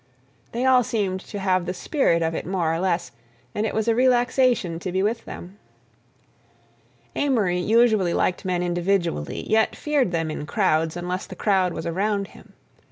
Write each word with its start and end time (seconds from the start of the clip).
They 0.51 0.65
all 0.65 0.83
seemed 0.83 1.19
to 1.19 1.37
have 1.37 1.67
the 1.67 1.75
spirit 1.75 2.23
of 2.23 2.33
it 2.33 2.47
more 2.47 2.73
or 2.73 2.79
less, 2.79 3.11
and 3.53 3.67
it 3.67 3.75
was 3.75 3.87
a 3.87 3.93
relaxation 3.93 4.79
to 4.79 4.91
be 4.91 5.03
with 5.03 5.25
them. 5.25 5.59
Amory 7.15 7.59
usually 7.59 8.11
liked 8.15 8.43
men 8.43 8.63
individually, 8.63 9.47
yet 9.47 9.75
feared 9.75 10.09
them 10.11 10.31
in 10.31 10.47
crowds 10.47 10.97
unless 10.97 11.27
the 11.27 11.35
crowd 11.35 11.71
was 11.73 11.85
around 11.85 12.29
him. 12.29 12.53